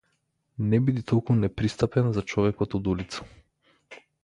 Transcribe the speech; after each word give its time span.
Не 0.71 0.79
биди 0.87 1.03
толку 1.11 1.35
непристапен 1.43 2.11
за 2.17 2.25
човекот 2.33 2.77
од 2.81 2.91
улица. 2.95 3.31